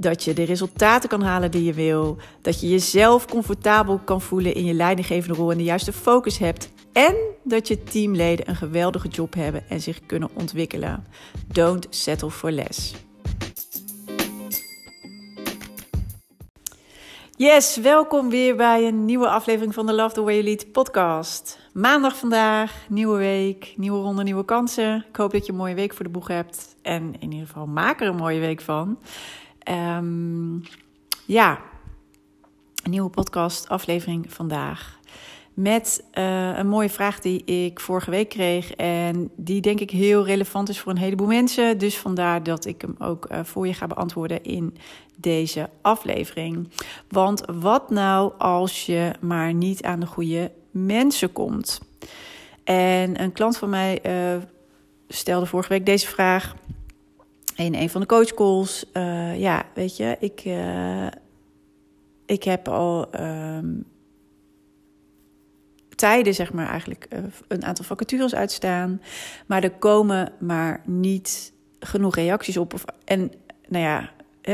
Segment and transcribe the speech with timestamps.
[0.00, 2.16] Dat je de resultaten kan halen die je wil.
[2.42, 6.70] Dat je jezelf comfortabel kan voelen in je leidinggevende rol en de juiste focus hebt.
[6.92, 7.14] En
[7.44, 11.06] dat je teamleden een geweldige job hebben en zich kunnen ontwikkelen.
[11.46, 12.94] Don't settle for less.
[17.36, 21.58] Yes, welkom weer bij een nieuwe aflevering van de Love the Way You Lead podcast.
[21.72, 25.04] Maandag vandaag, nieuwe week, nieuwe ronde, nieuwe kansen.
[25.08, 26.76] Ik hoop dat je een mooie week voor de boeg hebt.
[26.82, 28.98] En in ieder geval maak er een mooie week van.
[29.70, 30.62] Um,
[31.24, 31.60] ja,
[32.82, 34.98] een nieuwe podcast aflevering vandaag.
[35.54, 38.72] Met uh, een mooie vraag die ik vorige week kreeg.
[38.72, 41.78] En die denk ik heel relevant is voor een heleboel mensen.
[41.78, 44.76] Dus vandaar dat ik hem ook uh, voor je ga beantwoorden in
[45.16, 46.68] deze aflevering.
[47.08, 51.80] Want wat nou als je maar niet aan de goede mensen komt?
[52.64, 54.42] En een klant van mij uh,
[55.08, 56.54] stelde vorige week deze vraag
[57.64, 58.84] in een van de coachcalls.
[58.92, 61.06] Uh, ja, weet je, ik, uh,
[62.26, 63.84] ik heb al um,
[65.94, 67.08] tijden, zeg maar, eigenlijk
[67.48, 69.02] een aantal vacatures uitstaan.
[69.46, 72.74] Maar er komen maar niet genoeg reacties op.
[72.74, 73.32] Of, en
[73.68, 74.10] nou ja,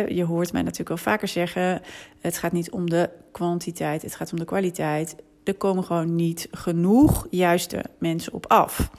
[0.09, 1.83] je hoort mij natuurlijk wel vaker zeggen:
[2.21, 5.17] het gaat niet om de kwantiteit, het gaat om de kwaliteit.
[5.47, 8.91] Er komen gewoon niet genoeg juiste mensen op af.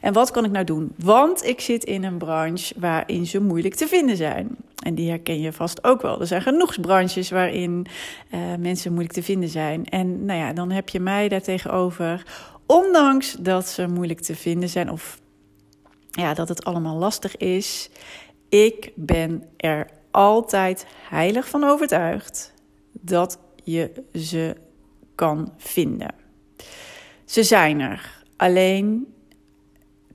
[0.00, 0.92] En wat kan ik nou doen?
[0.96, 4.56] Want ik zit in een branche waarin ze moeilijk te vinden zijn.
[4.82, 6.20] En die herken je vast ook wel.
[6.20, 7.86] Er zijn genoeg branches waarin
[8.34, 9.84] uh, mensen moeilijk te vinden zijn.
[9.84, 12.22] En nou ja, dan heb je mij daartegenover.
[12.66, 15.20] Ondanks dat ze moeilijk te vinden zijn of
[16.10, 17.90] ja, dat het allemaal lastig is.
[18.48, 22.52] Ik ben er altijd heilig van overtuigd
[22.92, 24.56] dat je ze
[25.16, 26.14] kan vinden.
[27.24, 28.24] Ze zijn er.
[28.36, 29.06] Alleen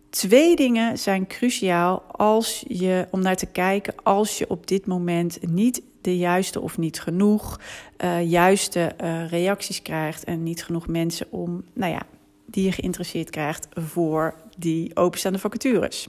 [0.09, 5.39] twee dingen zijn cruciaal als je, om naar te kijken als je op dit moment
[5.47, 7.59] niet de juiste of niet genoeg
[8.03, 12.01] uh, juiste uh, reacties krijgt en niet genoeg mensen om, nou ja,
[12.45, 16.07] die je geïnteresseerd krijgt voor die openstaande vacatures.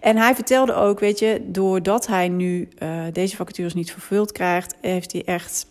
[0.00, 4.74] En hij vertelde ook, weet je, doordat hij nu uh, deze vacatures niet vervuld krijgt,
[4.80, 5.66] heeft hij echt.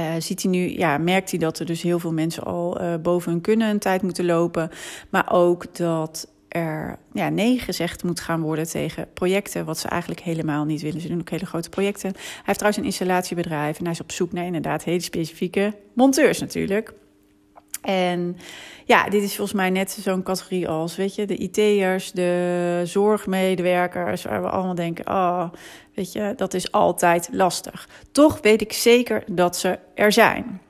[0.00, 2.94] Uh, ziet hij nu, ja, merkt hij dat er dus heel veel mensen al uh,
[3.02, 4.70] boven hun kunnen een tijd moeten lopen.
[5.10, 10.20] Maar ook dat er ja, nee gezegd moet gaan worden tegen projecten, wat ze eigenlijk
[10.20, 11.00] helemaal niet willen.
[11.00, 12.10] Ze doen ook hele grote projecten.
[12.12, 16.40] Hij heeft trouwens een installatiebedrijf en hij is op zoek naar inderdaad hele specifieke monteurs
[16.40, 16.92] natuurlijk.
[17.80, 18.36] En
[18.84, 24.22] ja, dit is volgens mij net zo'n categorie als, weet je, de IT'ers, de zorgmedewerkers,
[24.22, 25.50] waar we allemaal denken, oh,
[25.94, 27.88] weet je, dat is altijd lastig.
[28.12, 30.60] Toch weet ik zeker dat ze er zijn.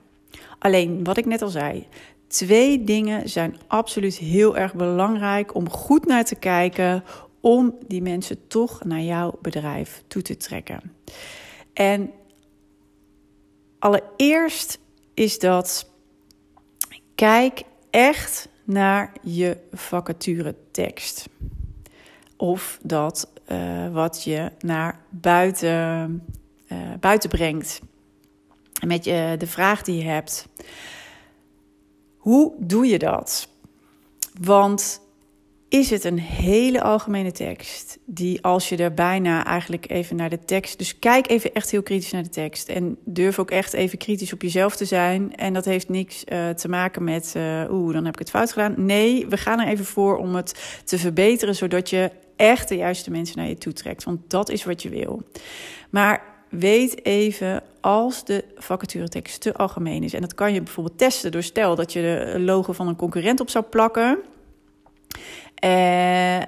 [0.58, 1.86] Alleen, wat ik net al zei,
[2.26, 7.04] twee dingen zijn absoluut heel erg belangrijk om goed naar te kijken,
[7.40, 10.92] om die mensen toch naar jouw bedrijf toe te trekken.
[11.72, 12.10] En
[13.78, 14.78] allereerst
[15.14, 15.90] is dat
[17.20, 21.28] Kijk echt naar je vacature tekst.
[22.36, 26.24] Of dat uh, wat je naar buiten,
[26.68, 27.80] uh, buiten brengt.
[28.86, 30.48] Met je, de vraag die je hebt.
[32.16, 33.48] Hoe doe je dat?
[34.40, 35.00] Want
[35.70, 37.98] is het een hele algemene tekst.
[38.04, 40.78] Die als je er bijna eigenlijk even naar de tekst.
[40.78, 42.68] Dus kijk even echt heel kritisch naar de tekst.
[42.68, 45.36] En durf ook echt even kritisch op jezelf te zijn.
[45.36, 47.34] En dat heeft niks uh, te maken met.
[47.36, 48.74] Uh, Oeh, dan heb ik het fout gedaan.
[48.76, 51.54] Nee, we gaan er even voor om het te verbeteren.
[51.54, 54.04] Zodat je echt de juiste mensen naar je toe trekt.
[54.04, 55.22] Want dat is wat je wil.
[55.90, 60.14] Maar weet even als de vacaturetekst te algemeen is.
[60.14, 62.00] En dat kan je bijvoorbeeld testen door stel dat je
[62.32, 64.18] de logo van een concurrent op zou plakken.
[65.64, 66.42] Uh,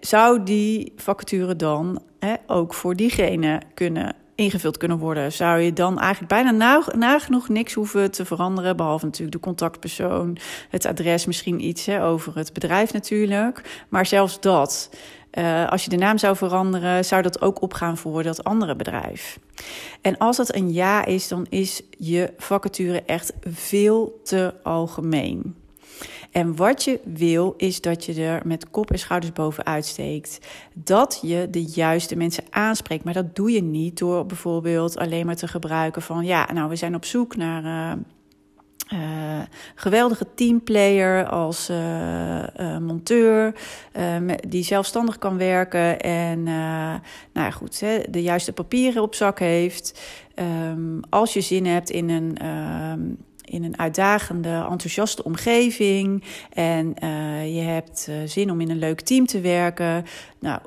[0.00, 2.02] zou die vacature dan
[2.46, 5.32] ook voor diegene kunnen ingevuld kunnen worden?
[5.32, 10.36] Zou je dan eigenlijk bijna nagenoeg niks hoeven te veranderen, behalve natuurlijk de contactpersoon,
[10.68, 13.84] het adres, misschien iets hè, over het bedrijf natuurlijk.
[13.88, 14.90] Maar zelfs dat,
[15.32, 19.38] uh, als je de naam zou veranderen, zou dat ook opgaan voor dat andere bedrijf.
[20.00, 25.61] En als dat een ja is, dan is je vacature echt veel te algemeen.
[26.32, 30.38] En wat je wil, is dat je er met kop en schouders bovenuit steekt.
[30.74, 33.04] Dat je de juiste mensen aanspreekt.
[33.04, 36.24] Maar dat doe je niet door bijvoorbeeld alleen maar te gebruiken van...
[36.24, 37.96] ja, nou, we zijn op zoek naar...
[38.92, 39.42] Uh,
[39.74, 43.54] geweldige teamplayer als uh, monteur,
[44.48, 46.42] die zelfstandig kan werken en
[47.32, 50.00] nou goed, hè, de juiste papieren op zak heeft.
[50.34, 53.00] Um, als je zin hebt in een ehm,
[53.44, 56.24] in een uitdagende, enthousiaste omgeving.
[56.52, 60.04] En uh, je hebt uh, zin om in een leuk team te werken.
[60.40, 60.60] Nou,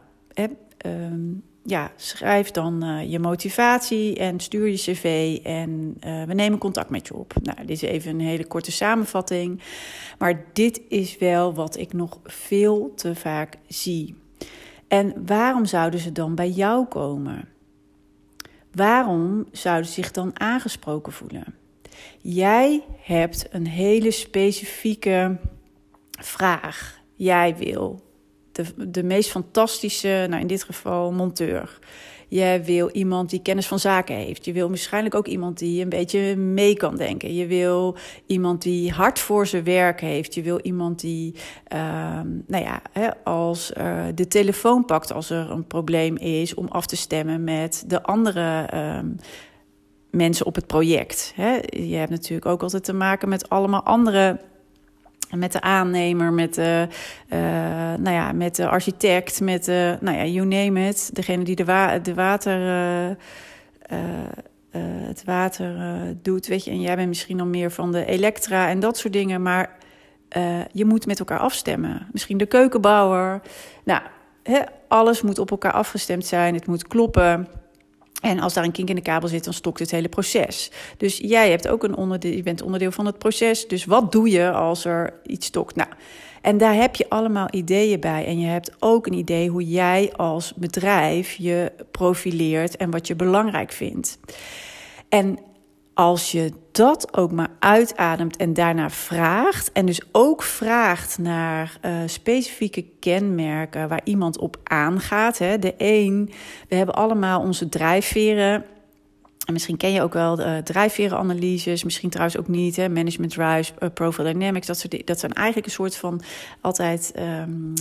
[0.86, 6.90] um, ja, schrijf dan uh, je motivatie en stuur je cv en we nemen contact
[6.90, 7.34] met je op.
[7.42, 9.62] Nou, dit is even een hele korte samenvatting.
[10.18, 14.16] Maar dit is wel wat ik nog veel te vaak zie.
[14.88, 17.48] En waarom zouden ze dan bij jou komen?
[18.72, 21.56] Waarom zouden ze zich dan aangesproken voelen?
[22.22, 25.38] Jij hebt een hele specifieke
[26.12, 27.02] vraag.
[27.16, 28.02] Jij wil
[28.52, 31.80] de, de meest fantastische, nou in dit geval monteur.
[32.28, 34.46] Je wil iemand die kennis van zaken heeft.
[34.46, 37.34] Je wil waarschijnlijk ook iemand die een beetje mee kan denken.
[37.34, 40.34] Je wil iemand die hard voor zijn werk heeft.
[40.34, 41.36] Je wil iemand die,
[41.74, 41.80] uh,
[42.48, 46.86] nou ja, hè, als uh, de telefoon pakt als er een probleem is, om af
[46.86, 48.70] te stemmen met de andere.
[48.74, 49.00] Uh,
[50.16, 51.34] mensen op het project.
[51.36, 51.60] Hè?
[51.70, 54.40] Je hebt natuurlijk ook altijd te maken met allemaal andere
[55.32, 56.88] met de aannemer, met de,
[57.30, 57.40] uh,
[58.00, 61.16] nou ja, met de architect, met de, nou ja, you name it.
[61.16, 63.16] Degene die de, wa de water, uh, uh,
[65.08, 65.76] het water
[66.22, 66.72] doet, weet je.
[66.72, 69.42] En jij bent misschien nog meer van de elektra en dat soort dingen.
[69.42, 69.78] Maar
[70.72, 72.08] je moet met elkaar afstemmen.
[72.12, 73.42] Misschien de keukenbouwer.
[73.84, 74.02] Nou,
[74.44, 76.54] hè, alles moet op elkaar afgestemd zijn.
[76.54, 77.48] Het moet kloppen.
[78.26, 80.72] En als daar een kink in de kabel zit, dan stokt het hele proces.
[80.98, 83.68] Dus jij hebt ook een onderdeel, je bent onderdeel van het proces.
[83.68, 85.76] Dus wat doe je als er iets stokt?
[85.76, 85.90] Nou,
[86.42, 88.26] en daar heb je allemaal ideeën bij.
[88.26, 93.16] En je hebt ook een idee hoe jij als bedrijf je profileert en wat je
[93.16, 94.20] belangrijk vindt.
[95.10, 95.40] En
[95.96, 101.98] als je dat ook maar uitademt en daarna vraagt, en dus ook vraagt naar uh,
[102.06, 105.38] specifieke kenmerken waar iemand op aangaat.
[105.38, 105.60] Hè.
[105.60, 106.32] De een,
[106.68, 108.64] we hebben allemaal onze drijfveren.
[109.46, 112.76] En misschien ken je ook wel uh, drijfverenanalyses, misschien trouwens ook niet.
[112.76, 112.90] Hè.
[112.90, 116.22] Management drives, uh, profile dynamics, dat, soort, dat zijn eigenlijk een soort van
[116.62, 117.74] altijd um,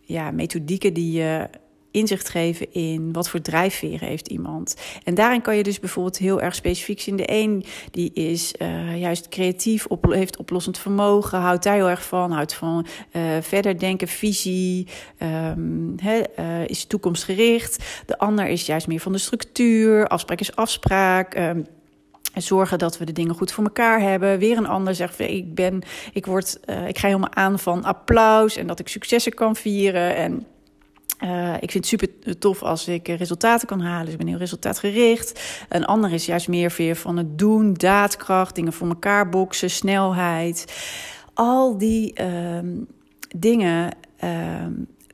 [0.00, 1.48] ja, methodieken die je
[1.94, 4.76] inzicht geven in wat voor drijfveren heeft iemand.
[5.04, 7.16] En daarin kan je dus bijvoorbeeld heel erg specifiek zien.
[7.16, 12.30] De een die is uh, juist creatief, heeft oplossend vermogen, houdt daar heel erg van,
[12.30, 14.86] houdt van uh, verder denken, visie,
[15.96, 17.84] he, uh, is toekomstgericht.
[18.06, 21.36] De ander is juist meer van de structuur, afspraak is afspraak.
[21.36, 21.66] Um,
[22.34, 24.38] zorgen dat we de dingen goed voor elkaar hebben.
[24.38, 25.82] Weer een ander zegt, ik ben,
[26.12, 30.46] ik word, ik ga helemaal aan van applaus en dat ik successen kan vieren en
[31.20, 34.04] uh, ik vind het super tof als ik resultaten kan halen.
[34.04, 35.64] Dus ik ben heel resultaatgericht.
[35.68, 40.74] Een ander is juist meer van het doen, daadkracht, dingen voor elkaar boksen, snelheid.
[41.34, 42.58] Al die uh,
[43.36, 44.30] dingen, uh,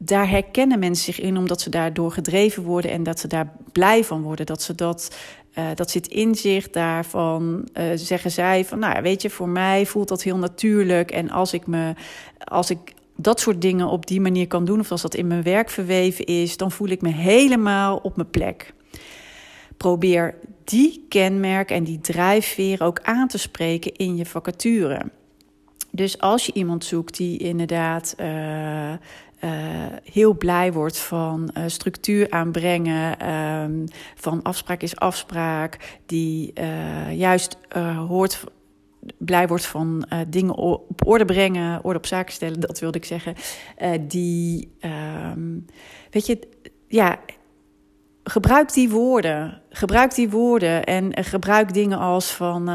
[0.01, 4.05] daar herkennen mensen zich in omdat ze daardoor gedreven worden en dat ze daar blij
[4.05, 4.47] van worden.
[4.47, 5.17] Dat ze dat.
[5.59, 6.71] Uh, dat zit in zich.
[6.71, 11.11] Daarvan zeggen zij van, nou weet je, voor mij voelt dat heel natuurlijk.
[11.11, 11.93] En als ik me,
[12.39, 15.43] als ik dat soort dingen op die manier kan doen, of als dat in mijn
[15.43, 18.75] werk verweven is, dan voel ik me helemaal op mijn plek.
[19.77, 20.35] Probeer
[20.65, 25.03] die kenmerken en die drijfveer ook aan te spreken in je vacature.
[25.91, 28.99] Dus als je iemand zoekt die inderdaad uh, uh,
[30.13, 33.85] heel blij wordt van uh, structuur aanbrengen, um,
[34.15, 36.53] van afspraak is afspraak, die
[37.11, 37.59] juist
[38.09, 38.45] hoort
[39.19, 43.05] blij wordt van uh, dingen op orde brengen, orde op zaken stellen, dat wilde ik
[43.05, 43.35] zeggen.
[43.83, 44.77] Uh, die,
[45.35, 45.67] um,
[46.11, 46.39] weet je,
[46.89, 47.19] ja,
[48.25, 49.63] gebruik die woorden.
[49.71, 52.69] Gebruik die woorden en gebruik dingen als van,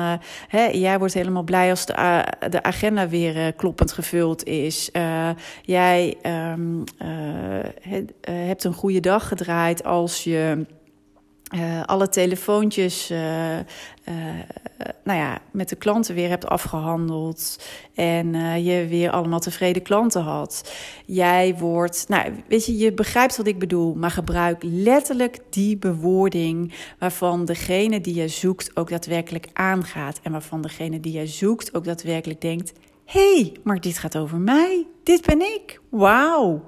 [0.48, 4.90] hè, jij wordt helemaal blij als de, agenda weer kloppend gevuld is.
[5.62, 6.84] jij um,
[8.22, 10.66] hebt een goede dag gedraaid als je
[11.56, 13.64] uh, alle telefoontjes uh, uh,
[15.04, 17.64] nou ja, met de klanten weer hebt afgehandeld.
[17.94, 18.34] En
[18.64, 20.74] je weer allemaal tevreden klanten had.
[21.06, 23.94] Jij wordt, nou weet je, je begrijpt wat ik bedoel.
[23.94, 30.20] Maar gebruik letterlijk die bewoording waarvan degene die je zoekt ook daadwerkelijk aangaat.
[30.24, 32.74] En waarvan degene die je zoekt ook daadwerkelijk denkt:
[33.06, 34.88] hey, maar dit gaat over mij.
[35.04, 35.82] Dit ben ik.
[35.90, 36.66] Wauw.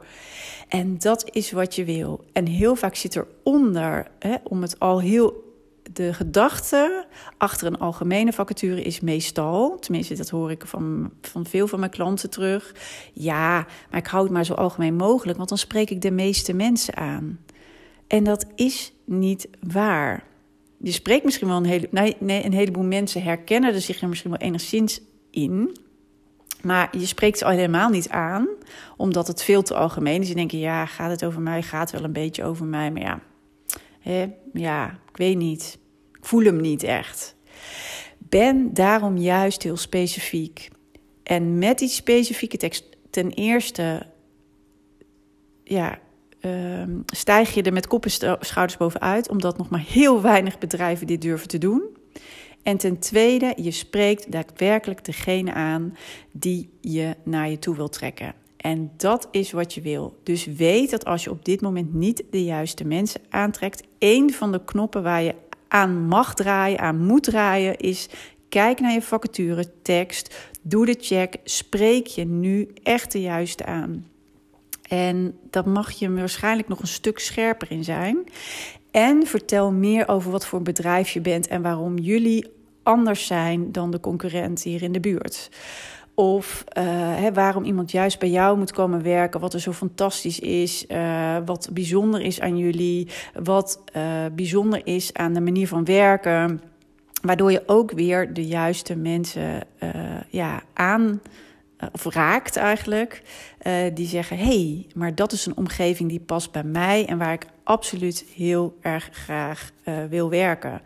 [0.67, 2.25] En dat is wat je wil.
[2.33, 5.45] En heel vaak zit eronder, hè, om het al heel
[5.93, 7.05] de gedachte
[7.37, 11.91] achter een algemene vacature is meestal, tenminste dat hoor ik van, van veel van mijn
[11.91, 12.75] klanten terug.
[13.13, 16.53] Ja, maar ik hou het maar zo algemeen mogelijk, want dan spreek ik de meeste
[16.53, 17.39] mensen aan.
[18.07, 20.23] En dat is niet waar.
[20.77, 24.07] Je spreekt misschien wel een, hele, nee, nee, een heleboel mensen herkennen er zich er
[24.07, 25.01] misschien wel enigszins
[25.31, 25.77] in.
[26.63, 28.47] Maar je spreekt ze al helemaal niet aan,
[28.97, 30.27] omdat het veel te algemeen is.
[30.27, 31.61] Je denkt, ja, gaat het over mij?
[31.61, 32.91] Gaat het wel een beetje over mij?
[32.91, 33.19] Maar ja,
[33.99, 35.79] hè, ja, ik weet niet.
[36.13, 37.35] Ik voel hem niet echt.
[38.17, 40.69] Ben daarom juist heel specifiek.
[41.23, 44.05] En met die specifieke tekst, ten eerste,
[45.63, 45.99] ja,
[46.41, 51.07] uh, stijg je er met kop en schouders bovenuit, omdat nog maar heel weinig bedrijven
[51.07, 51.97] dit durven te doen.
[52.67, 55.97] En ten tweede, je spreekt daadwerkelijk degene aan
[56.31, 58.33] die je naar je toe wil trekken.
[58.57, 60.19] En dat is wat je wil.
[60.23, 64.51] Dus weet dat als je op dit moment niet de juiste mensen aantrekt, één van
[64.51, 65.35] de knoppen waar je
[65.67, 68.09] aan mag draaien, aan moet draaien, is
[68.49, 74.07] kijk naar je vacature, tekst, doe de check, spreek je nu echt de juiste aan.
[74.81, 78.17] En dat mag je waarschijnlijk nog een stuk scherper in zijn.
[78.91, 82.55] En vertel meer over wat voor bedrijf je bent en waarom jullie
[82.87, 85.49] anders zijn dan de concurrent hier in de buurt.
[86.13, 86.83] Of uh,
[87.15, 91.37] hè, waarom iemand juist bij jou moet komen werken, wat er zo fantastisch is, uh,
[91.45, 94.03] wat bijzonder is aan jullie, wat uh,
[94.35, 96.61] bijzonder is aan de manier van werken.
[97.21, 99.63] Waardoor je ook weer de juiste mensen
[100.29, 101.31] ja, aan eh,
[101.91, 103.21] of raakt eigenlijk,
[103.67, 107.33] uh, die zeggen: hey, maar dat is een omgeving die past bij mij en waar
[107.33, 110.81] ik absoluut heel erg graag uh, wil werken.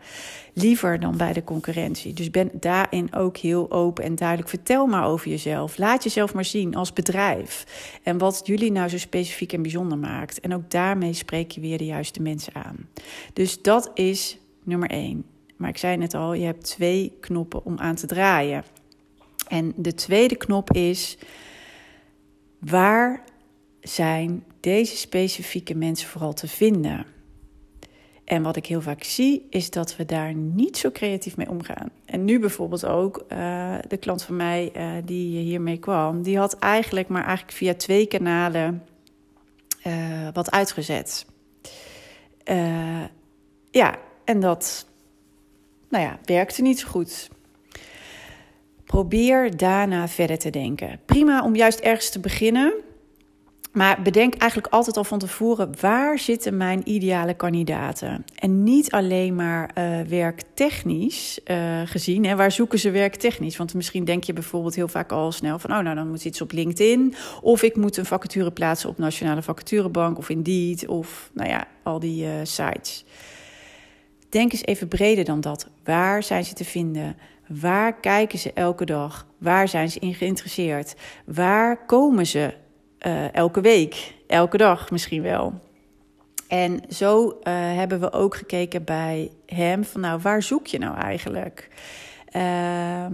[0.52, 2.12] Liever dan bij de concurrentie.
[2.12, 4.48] Dus ben daarin ook heel open en duidelijk.
[4.48, 5.78] Vertel maar over jezelf.
[5.78, 7.66] Laat jezelf maar zien als bedrijf.
[8.02, 10.40] En wat jullie nou zo specifiek en bijzonder maakt.
[10.40, 12.88] En ook daarmee spreek je weer de juiste mensen aan.
[13.32, 15.24] Dus dat is nummer één.
[15.56, 18.64] Maar ik zei net al, je hebt twee knoppen om aan te draaien.
[19.48, 21.18] En de tweede knop is:
[22.58, 23.24] waar
[23.80, 27.06] zijn deze specifieke mensen vooral te vinden?
[28.24, 31.90] En wat ik heel vaak zie, is dat we daar niet zo creatief mee omgaan.
[32.04, 36.58] En nu bijvoorbeeld ook, uh, de klant van mij uh, die hiermee kwam, die had
[36.58, 38.82] eigenlijk maar eigenlijk via twee kanalen
[39.86, 41.26] uh, wat uitgezet.
[43.70, 44.86] ja, en dat
[45.88, 47.30] nou ja, werkte niet zo goed.
[48.92, 51.00] Probeer daarna verder te denken.
[51.04, 52.72] Prima om juist ergens te beginnen.
[53.72, 58.24] Maar bedenk eigenlijk altijd al van tevoren waar zitten mijn ideale kandidaten.
[58.34, 62.24] En niet alleen maar uh, werktechnisch uh, gezien.
[62.24, 63.56] Hè, waar zoeken ze werktechnisch?
[63.56, 65.70] Want misschien denk je bijvoorbeeld heel vaak al snel van...
[65.70, 67.14] oh, nou dan moet iets op LinkedIn.
[67.40, 70.86] Of ik moet een vacature plaatsen op Nationale Vacaturebank of Indeed.
[70.86, 73.04] Of nou ja, al die uh, sites.
[74.28, 75.68] Denk eens even breder dan dat.
[75.84, 77.16] Waar zijn ze te vinden?
[77.60, 79.26] Waar kijken ze elke dag?
[79.38, 80.94] Waar zijn ze in geïnteresseerd?
[81.24, 82.54] Waar komen ze
[83.06, 84.14] uh, elke week?
[84.26, 85.60] Elke dag misschien wel.
[86.48, 90.96] En zo uh, hebben we ook gekeken bij hem van nou, waar zoek je nou
[90.96, 91.68] eigenlijk?
[92.36, 93.06] Uh,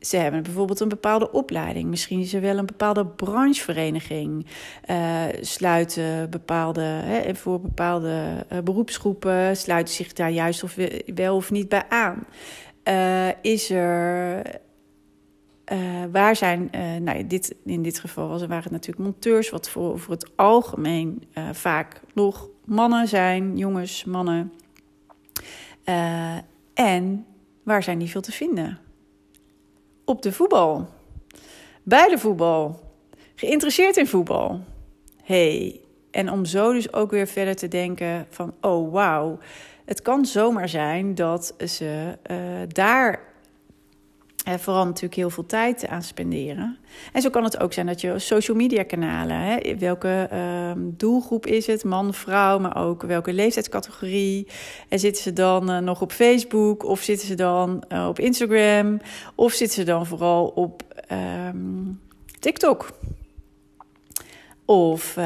[0.00, 1.88] ze hebben bijvoorbeeld een bepaalde opleiding.
[1.88, 4.46] Misschien is er wel een bepaalde branchevereniging.
[4.90, 10.76] Uh, sluiten bepaalde, hè, voor bepaalde beroepsgroepen, sluiten zich daar juist of
[11.14, 12.26] wel of niet bij aan.
[12.88, 14.42] Uh, is er.
[15.72, 19.68] Uh, waar zijn, uh, nou, dit, in dit geval was, waren het natuurlijk monteurs, wat
[19.68, 24.52] voor, voor het algemeen vaak nog mannen zijn, jongens, mannen.
[26.74, 27.26] en
[27.62, 28.78] waar zijn die veel te vinden?
[30.04, 30.88] Op de voetbal.
[31.82, 32.80] Bij de voetbal.
[33.34, 34.60] Geïnteresseerd in voetbal.
[35.22, 35.80] hey.
[36.10, 39.38] en om zo dus ook weer verder te denken van, oh wauw
[39.86, 42.36] het kan zomaar zijn dat ze uh,
[42.68, 43.20] daar
[44.48, 46.78] uh, vooral natuurlijk heel veel tijd aan spenderen.
[47.12, 51.46] En zo kan het ook zijn dat je social media kanalen, hè, welke uh, doelgroep
[51.46, 54.46] is het, man, vrouw, maar ook welke leeftijdscategorie.
[54.88, 59.00] En zitten ze dan uh, nog op Facebook of zitten ze dan op Instagram
[59.34, 60.82] of zitten ze dan vooral op
[61.48, 62.00] um,
[62.40, 62.90] TikTok?
[64.64, 65.18] Of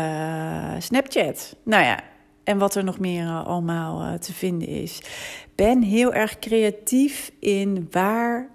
[0.78, 1.56] Snapchat.
[1.62, 2.09] Nou ja,
[2.50, 5.02] en wat er nog meer uh, allemaal uh, te vinden is.
[5.54, 8.48] Ben heel erg creatief in waar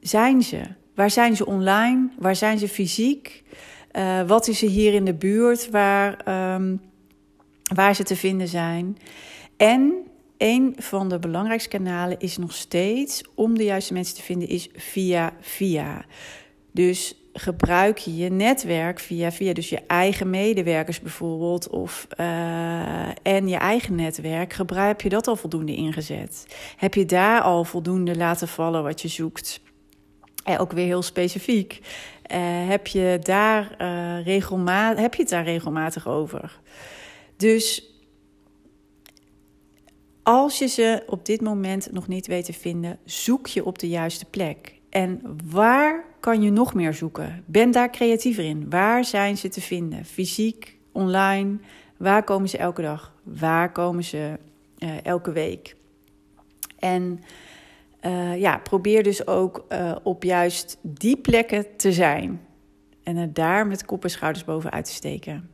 [0.00, 0.60] zijn ze?
[0.94, 2.08] Waar zijn ze online?
[2.18, 3.42] Waar zijn ze fysiek?
[3.92, 6.80] Uh, wat is er hier in de buurt waar, um,
[7.74, 8.98] waar ze te vinden zijn?
[9.56, 9.94] En
[10.38, 14.68] een van de belangrijkste kanalen is nog steeds om de juiste mensen te vinden, is
[14.74, 16.04] via via.
[16.72, 23.48] Dus gebruik je je netwerk via, via dus je eigen medewerkers bijvoorbeeld, of, uh, en
[23.48, 26.46] je eigen netwerk, gebruik je dat al voldoende ingezet?
[26.76, 29.60] Heb je daar al voldoende laten vallen wat je zoekt?
[30.58, 31.80] Ook weer heel specifiek.
[32.32, 36.60] Uh, heb, je daar, uh, regelmatig, heb je het daar regelmatig over?
[37.36, 37.92] Dus
[40.22, 43.88] als je ze op dit moment nog niet weet te vinden, zoek je op de
[43.88, 44.80] juiste plek.
[44.90, 47.44] En waar kan je nog meer zoeken?
[47.46, 48.70] Ben daar creatiever in.
[48.70, 50.04] Waar zijn ze te vinden?
[50.04, 51.58] Fysiek, online.
[51.96, 53.14] Waar komen ze elke dag?
[53.22, 54.38] Waar komen ze
[54.78, 55.76] uh, elke week?
[56.78, 57.20] En
[58.02, 62.40] uh, ja, probeer dus ook uh, op juist die plekken te zijn.
[63.02, 65.50] En er daar met kop en schouders bovenuit te steken.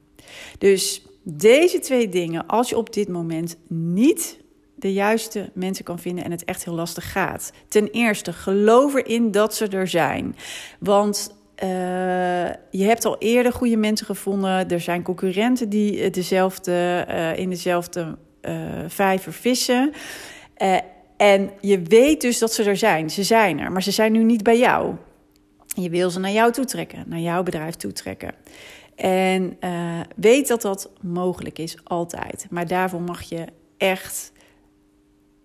[0.58, 4.40] Dus deze twee dingen, als je op dit moment niet
[4.78, 7.52] de juiste mensen kan vinden en het echt heel lastig gaat.
[7.68, 10.36] Ten eerste, geloof erin dat ze er zijn.
[10.78, 11.68] Want uh,
[12.70, 14.68] je hebt al eerder goede mensen gevonden.
[14.68, 18.16] Er zijn concurrenten die dezelfde, uh, in dezelfde
[18.86, 19.92] vijver vissen.
[21.16, 23.10] en je weet dus dat ze er zijn.
[23.10, 24.94] Ze zijn er, maar ze zijn nu niet bij jou.
[25.66, 28.34] Je wil ze naar jou toetrekken, naar jouw bedrijf toetrekken.
[28.96, 29.58] En
[30.16, 32.46] weet dat dat mogelijk is, altijd.
[32.50, 33.44] Maar daarvoor mag je
[33.76, 34.32] echt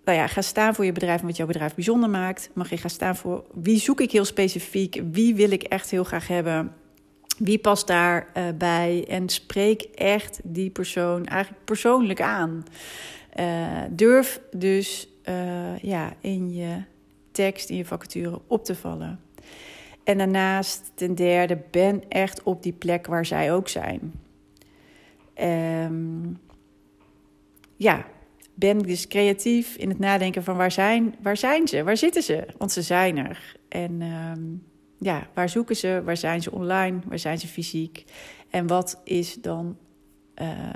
[0.03, 2.49] nou ja, ga staan voor je bedrijf en wat jouw bedrijf bijzonder maakt.
[2.53, 6.03] Mag je gaan staan voor wie zoek ik heel specifiek, wie wil ik echt heel
[6.03, 6.73] graag hebben,
[7.37, 12.63] wie past daarbij uh, bij en spreek echt die persoon eigenlijk persoonlijk aan.
[13.39, 16.83] Uh, durf dus uh, ja, in je
[17.31, 19.19] tekst, in je vacature op te vallen.
[20.03, 24.13] En daarnaast, ten derde, ben echt op die plek waar zij ook zijn.
[25.41, 26.39] Um,
[27.75, 28.05] ja,
[28.53, 31.83] ben dus creatief in het nadenken van waar zijn, waar zijn ze?
[31.83, 32.45] Waar zitten ze?
[32.57, 33.55] Want ze zijn er.
[33.69, 34.63] En um,
[34.97, 36.01] ja, waar zoeken ze?
[36.05, 36.99] Waar zijn ze online?
[37.07, 38.03] Waar zijn ze fysiek?
[38.49, 39.77] En wat is dan...
[40.41, 40.73] Uh,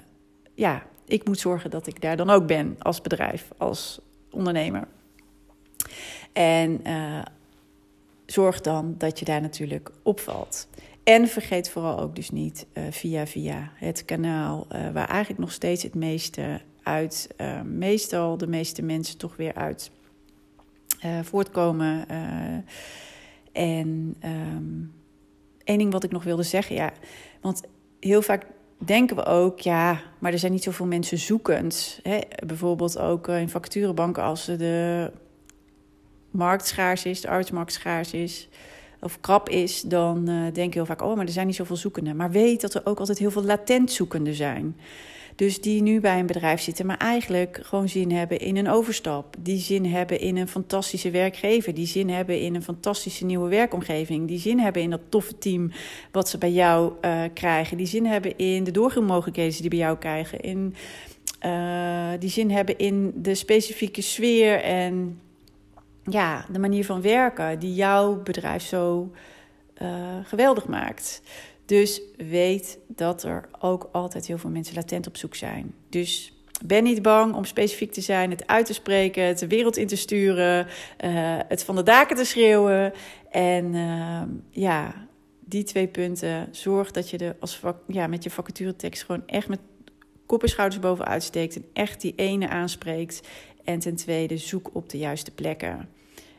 [0.53, 3.99] ja, ik moet zorgen dat ik daar dan ook ben als bedrijf, als
[4.31, 4.87] ondernemer.
[6.33, 7.21] En uh,
[8.25, 10.67] zorg dan dat je daar natuurlijk opvalt.
[11.03, 15.83] En vergeet vooral ook dus niet uh, via via het kanaal waar eigenlijk nog steeds
[15.83, 19.91] het meeste uit, uh, meestal de meeste mensen toch weer uit
[21.05, 22.05] uh, voortkomen.
[22.11, 22.57] Uh,
[23.51, 24.93] en um,
[25.63, 26.91] één ding wat ik nog wilde zeggen, ja,
[27.41, 27.61] want
[27.99, 28.45] heel vaak
[28.77, 31.99] denken we ook, ja, maar er zijn niet zoveel mensen zoekend.
[32.03, 32.19] Hè?
[32.45, 35.11] Bijvoorbeeld ook in vacaturebanken als de
[36.31, 38.49] markt schaars is, de arbeidsmarkt schaars is
[39.07, 41.75] of krap is, dan uh, denk je heel vaak: oh, maar er zijn niet zoveel
[41.75, 42.15] zoekenden.
[42.15, 44.75] Maar weet dat er ook altijd heel veel latent zoekenden zijn.
[45.35, 49.35] Dus die nu bij een bedrijf zitten, maar eigenlijk gewoon zin hebben in een overstap.
[49.39, 51.73] Die zin hebben in een fantastische werkgever.
[51.73, 54.27] Die zin hebben in een fantastische nieuwe werkomgeving.
[54.27, 55.71] Die zin hebben in dat toffe team
[56.11, 57.77] wat ze bij jou uh, krijgen.
[57.77, 60.39] Die zin hebben in de doorgroeimogelijkheden die bij jou krijgen.
[60.39, 60.75] In,
[61.45, 65.19] uh, die zin hebben in de specifieke sfeer en
[66.09, 69.11] ja, de manier van werken die jouw bedrijf zo
[69.81, 69.89] uh,
[70.23, 71.21] geweldig maakt.
[71.65, 75.73] Dus weet dat er ook altijd heel veel mensen latent op zoek zijn.
[75.89, 76.33] Dus
[76.65, 79.87] ben niet bang om specifiek te zijn, het uit te spreken, het de wereld in
[79.87, 80.67] te sturen,
[81.05, 82.93] uh, het van de daken te schreeuwen.
[83.31, 85.07] En uh, ja,
[85.39, 86.47] die twee punten.
[86.51, 89.59] Zorg dat je de als ja, met je vacaturetekst gewoon echt met
[90.25, 93.27] kop en schouders bovenuit steekt en echt die ene aanspreekt.
[93.63, 95.89] En ten tweede, zoek op de juiste plekken.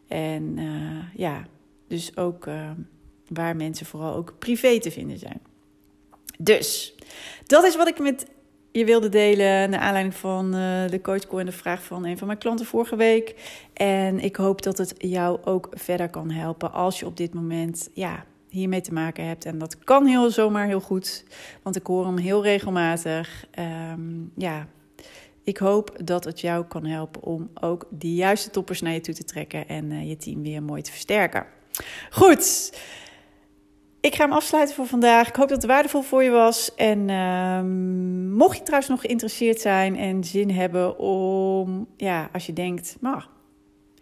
[0.08, 1.46] En uh, ja,
[1.88, 2.46] dus ook
[3.28, 5.40] waar mensen vooral ook privé te vinden zijn.
[6.38, 6.94] Dus
[7.46, 8.26] dat is wat ik met
[8.72, 12.26] je wilde delen naar aanleiding van uh, de coachcall en de vraag van een van
[12.26, 13.34] mijn klanten vorige week.
[13.72, 17.88] En ik hoop dat het jou ook verder kan helpen als je op dit moment
[17.94, 19.44] ja, hiermee te maken hebt.
[19.44, 21.24] En dat kan heel zomaar heel goed,
[21.62, 23.46] want ik hoor hem heel regelmatig.
[23.92, 24.66] Um, ja,
[25.48, 29.14] ik hoop dat het jou kan helpen om ook die juiste toppers naar je toe
[29.14, 31.46] te trekken en uh, je team weer mooi te versterken.
[32.10, 32.72] Goed.
[34.00, 35.28] Ik ga hem afsluiten voor vandaag.
[35.28, 36.74] Ik hoop dat het waardevol voor je was.
[36.74, 37.62] En uh,
[38.36, 43.28] mocht je trouwens nog geïnteresseerd zijn en zin hebben om, ja, als je denkt, maar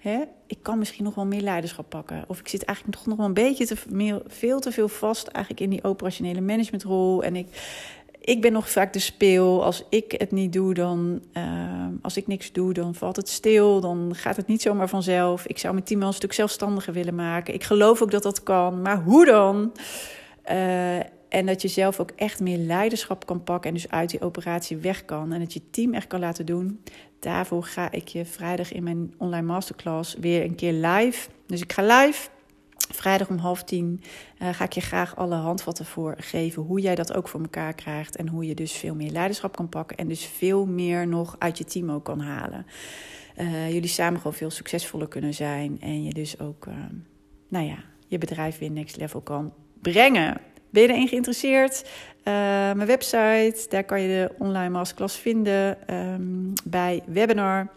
[0.00, 2.24] hè, ik kan misschien nog wel meer leiderschap pakken.
[2.28, 3.76] Of ik zit eigenlijk toch nog wel een beetje te,
[4.26, 7.22] veel te veel vast eigenlijk in die operationele managementrol.
[7.22, 7.48] En ik,
[8.26, 9.64] ik ben nog vaak de speel.
[9.64, 13.80] Als ik het niet doe, dan, uh, als ik niks doe, dan valt het stil.
[13.80, 15.46] Dan gaat het niet zomaar vanzelf.
[15.46, 17.54] Ik zou mijn team wel een stuk zelfstandiger willen maken.
[17.54, 18.82] Ik geloof ook dat dat kan.
[18.82, 19.72] Maar hoe dan?
[20.50, 20.96] Uh,
[21.28, 24.76] en dat je zelf ook echt meer leiderschap kan pakken en dus uit die operatie
[24.76, 25.32] weg kan.
[25.32, 26.82] En dat je team echt kan laten doen.
[27.20, 31.28] Daarvoor ga ik je vrijdag in mijn online masterclass weer een keer live.
[31.46, 32.28] Dus ik ga live
[32.90, 34.02] Vrijdag om half tien
[34.42, 36.62] uh, ga ik je graag alle handvatten voor geven.
[36.62, 38.16] Hoe jij dat ook voor elkaar krijgt.
[38.16, 39.96] En hoe je dus veel meer leiderschap kan pakken.
[39.96, 42.66] En dus veel meer nog uit je team ook kan halen.
[43.38, 45.80] Uh, jullie samen gewoon veel succesvoller kunnen zijn.
[45.80, 46.74] En je dus ook, uh,
[47.48, 50.40] nou ja, je bedrijf weer next level kan brengen.
[50.70, 51.90] Ben je erin geïnteresseerd?
[52.24, 57.68] Mijn website, daar kan je de online masterclass vinden um, bij webinar.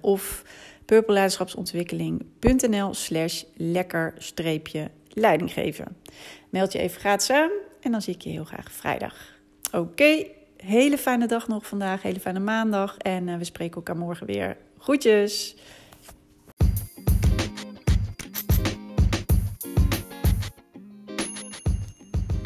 [0.00, 0.44] of
[0.88, 5.96] purpleleiderschapsontwikkeling.nl slash lekker streepje leiding geven.
[6.50, 9.14] Meld je even gratis aan en dan zie ik je heel graag vrijdag.
[9.72, 14.26] Oké, hele fijne dag nog vandaag, hele fijne maandag en uh, we spreken elkaar morgen
[14.26, 14.56] weer.
[14.78, 15.56] Groetjes!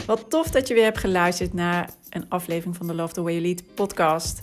[0.06, 3.32] Wat tof dat je weer hebt geluisterd naar een aflevering van de Love the Way
[3.32, 4.42] You Lead podcast.